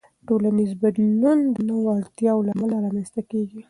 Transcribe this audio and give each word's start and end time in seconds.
ټولنیز 0.27 0.71
بدلون 0.81 1.39
د 1.55 1.57
نوو 1.69 1.89
اړتیاوو 1.99 2.45
له 2.47 2.51
امله 2.55 2.75
رامنځته 2.85 3.21
کېږي. 3.31 3.59